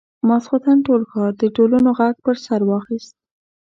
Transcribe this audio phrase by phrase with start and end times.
[0.27, 3.13] ماخستن ټول ښار د ډولونو غږ پر سر واخيست.